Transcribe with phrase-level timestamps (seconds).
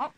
[0.00, 0.10] 好，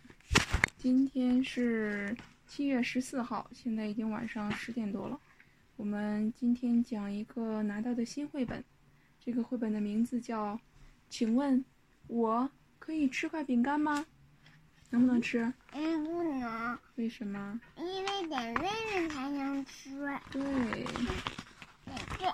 [0.78, 5.18] 今天是七月十四号，现在已经晚上十点多了。
[5.74, 8.62] 我们今天讲一个拿到的新绘本，
[9.18, 10.54] 这个绘本的名字叫
[11.10, 11.64] 《请问
[12.06, 12.48] 我
[12.78, 14.06] 可以吃块饼干吗？
[14.90, 15.52] 能不能吃？
[15.72, 17.60] 嗯，不能，为什么？
[17.76, 19.90] 因为得喂了才能吃。
[20.30, 20.86] 对，
[22.20, 22.32] 这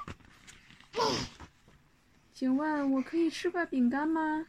[2.34, 4.46] 请问我可以吃块饼干吗？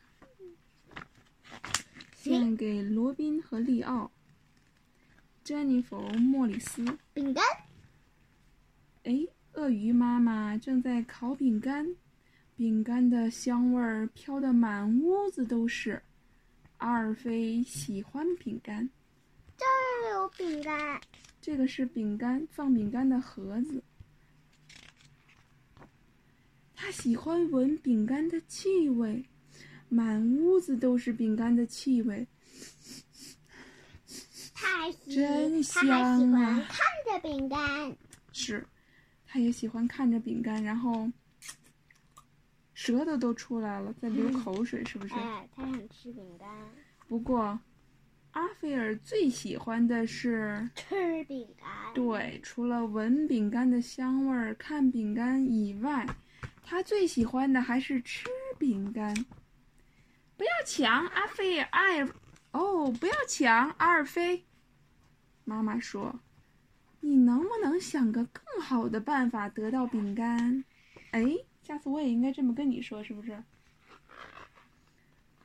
[2.30, 4.12] 献给罗宾和利奥。
[5.44, 6.86] 珍妮弗·莫里斯。
[7.12, 7.44] 饼干，
[9.02, 11.96] 哎，鳄鱼妈妈正在烤饼干，
[12.56, 16.00] 饼干的香味儿飘得满屋子都是。
[16.78, 18.88] 阿尔菲喜欢饼干，
[19.58, 21.02] 这儿有饼干。
[21.42, 23.84] 这个是饼干放饼干的盒子。
[26.76, 29.26] 他喜欢闻饼干的气味，
[29.90, 32.26] 满屋子都是饼干的气味。
[34.56, 37.98] 真他还喜香啊欢看着饼干。
[38.32, 38.66] 是，
[39.26, 41.10] 他也喜欢看着饼干，然后
[42.74, 45.14] 舌头都出来了，在流口水，是不是？
[45.20, 46.48] 哎，他想吃饼干，
[47.08, 47.60] 不过，
[48.32, 51.68] 阿菲尔最喜欢的是， 吃饼干。
[51.94, 56.06] 对，除了闻饼干的香味儿、看饼干以外，
[56.64, 59.14] 他最喜欢的还是吃饼干。
[60.40, 62.10] 不要抢，阿菲尔，阿尔，
[62.52, 64.46] 哦，不要抢，阿尔菲。
[65.44, 66.18] 妈妈说
[67.02, 70.64] ：“你能不能想个更好的办法得到饼干？”
[71.12, 73.38] 哎，下次我也应该这么跟你说，是不是？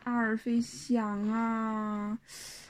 [0.05, 2.17] 阿尔菲想啊，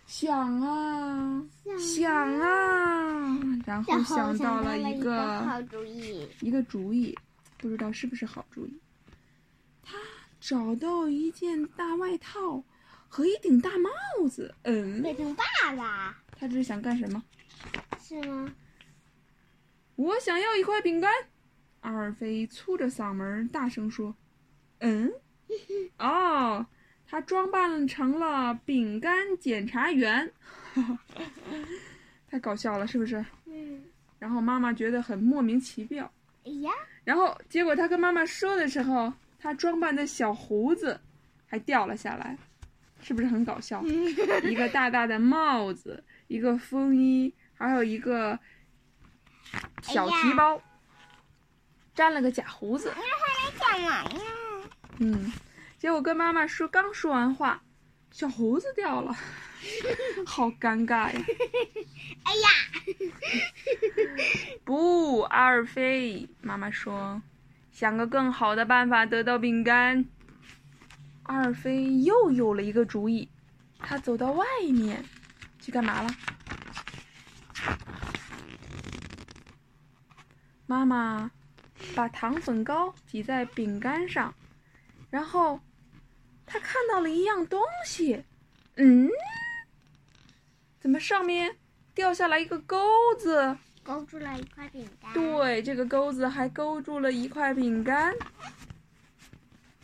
[0.06, 1.44] 想啊，
[1.78, 7.14] 想啊，然后然后想到了一个好主意，一个主意，
[7.58, 8.80] 不知道是不是好主意。
[10.44, 12.62] 他找到一件大外套
[13.08, 14.54] 和一顶大帽子。
[14.62, 15.44] 嗯，变成爸
[15.76, 17.22] 爸他这是想干什么？
[18.00, 18.52] 是吗？
[19.96, 21.10] 我想要一块饼干。
[21.80, 24.14] 阿尔菲粗着嗓门大声说
[24.80, 25.12] ：“嗯，
[25.98, 26.64] 哦，
[27.06, 30.30] 他装扮成了饼干检查员，
[32.28, 33.82] 太搞笑了，是不是？”嗯。
[34.18, 36.10] 然后妈妈觉得很莫名其妙。
[36.44, 36.70] 哎呀，
[37.04, 39.12] 然后结果他跟妈妈说的时候，
[39.44, 40.98] 他装扮的小胡子
[41.46, 42.34] 还掉了下来，
[43.02, 43.82] 是不是很搞笑？
[43.84, 48.38] 一个大大的帽子，一个风衣，还有一个
[49.82, 50.58] 小提包，
[51.94, 52.90] 粘了个假胡子。
[53.60, 54.10] 干嘛呀？
[54.96, 55.30] 嗯，
[55.76, 57.62] 结果跟妈妈说，刚说完话，
[58.10, 59.14] 小胡子掉了，
[60.24, 61.22] 好尴尬呀！
[62.24, 62.48] 哎呀，
[64.64, 67.20] 不，阿尔菲，妈妈说，
[67.74, 70.06] 想个更好的办法得到饼干。
[71.24, 73.28] 阿尔菲又有了一个主意，
[73.80, 75.04] 他走到外面
[75.58, 76.08] 去干嘛了？
[80.66, 81.32] 妈妈
[81.96, 84.32] 把糖粉糕挤在饼干上，
[85.10, 85.58] 然后
[86.46, 88.22] 他看到了一样东西，
[88.76, 89.10] 嗯，
[90.78, 91.56] 怎么上面
[91.92, 92.78] 掉下来一个钩
[93.18, 93.58] 子？
[93.84, 95.12] 勾住了一块饼干。
[95.12, 98.14] 对，这个钩子还勾住了一块饼干。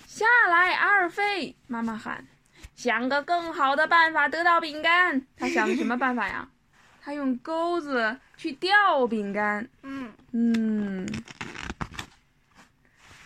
[0.06, 1.55] 下来，阿尔菲！
[1.66, 2.27] 妈妈喊
[2.75, 6.50] ：“想个更好的办法得到饼干。”他想的什么办法呀？
[7.03, 9.69] 他用钩子去钓饼干。
[9.83, 11.06] 嗯，嗯，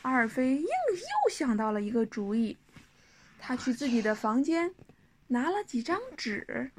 [0.03, 2.57] 阿尔菲又又想到了一个主意，
[3.39, 4.75] 他去自己的房间，
[5.29, 6.71] 拿了几张纸，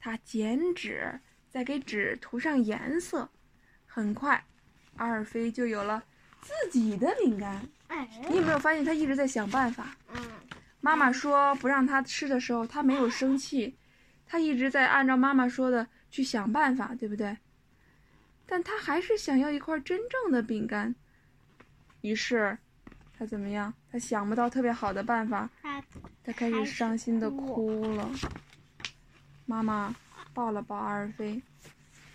[0.00, 3.28] 他剪纸，再给纸涂上颜色，
[3.86, 4.44] 很快，
[4.96, 6.02] 阿尔菲就有了
[6.40, 7.60] 自己的饼干。
[7.88, 9.96] 哎，你有没有发现他一直在想办法？
[10.14, 10.20] 嗯，
[10.80, 13.76] 妈妈说不让他吃的时候，他没有生气，
[14.26, 17.36] 他一直在按照妈妈说的去想办法，对不对？
[18.46, 20.94] 但他还是想要一块真正的饼干。
[22.02, 22.56] 于是，
[23.18, 23.72] 他怎么样？
[23.90, 25.82] 他想不到特别好的办法，他
[26.22, 28.10] 他开始伤心的哭了。
[29.46, 29.94] 妈妈
[30.38, 31.42] 抱了抱阿尔菲：“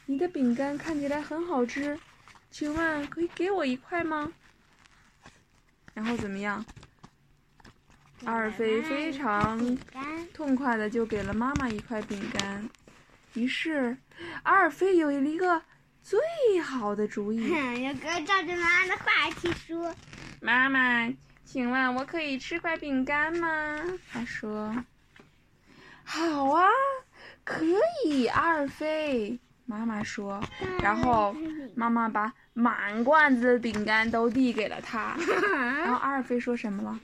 [0.07, 1.99] 你的饼干看起来很好吃，
[2.49, 4.31] 请问可以给我一块吗？”
[5.93, 6.65] 然后怎么样？
[8.23, 9.77] 阿尔菲非常。
[10.33, 12.69] 痛快的就给了妈妈一块饼干。
[13.33, 13.97] 于是，
[14.43, 15.61] 阿尔菲有了一个
[16.01, 16.17] 最
[16.61, 17.49] 好的主意。
[17.49, 19.93] 哼，有个照着妈妈的话去说。
[20.39, 23.81] 妈妈，请问我可以吃块饼干吗？
[24.09, 24.73] 他说。
[26.05, 26.42] 好
[28.23, 29.39] 以，阿尔菲。
[29.65, 30.43] 妈妈说，
[30.81, 31.33] 然后
[31.73, 35.15] 妈妈把满罐子的饼干都递给了他。
[35.79, 36.99] 然后阿尔菲说什么了？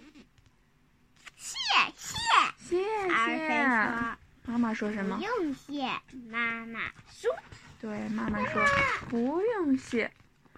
[1.38, 1.56] 谢
[1.96, 2.18] 谢。
[2.58, 3.48] 谢谢。
[3.48, 5.24] 说妈妈妈说什么不？
[5.24, 5.88] 用谢，
[6.30, 7.34] 妈妈说。
[7.80, 8.62] 对，妈妈说
[9.08, 10.12] 不用谢。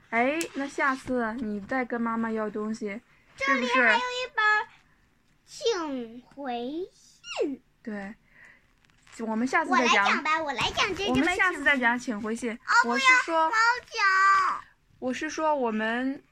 [0.09, 2.99] 哎，那下次你再跟妈妈要东西，
[3.35, 3.73] 是不是？
[3.75, 4.43] 这里还有一本，
[5.45, 7.61] 请回信。
[7.83, 8.15] 对，
[9.19, 10.05] 我们下次再讲。
[10.05, 12.57] 来讲吧，我来讲这我们下次再讲，请回信。
[12.85, 13.51] 我是说。
[14.99, 16.23] 我是说，我们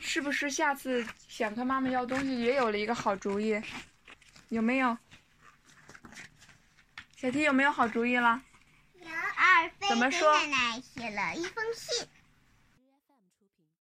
[0.00, 3.60] 是不是下次想跟妈妈要东西也有了一个好主意？
[4.48, 4.96] 有没有？
[7.16, 8.42] 小 T 有没有好主意了？
[9.36, 12.06] 阿尔菲给怎么说奶奶写了一封信，